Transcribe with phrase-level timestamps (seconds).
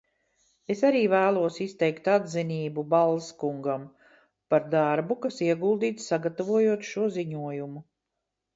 [0.75, 3.85] Es arī vēlos izteikt atzinību Balz kungam
[4.55, 7.89] par darbu, kas ieguldīts, sagatavojot šo ziņojumu.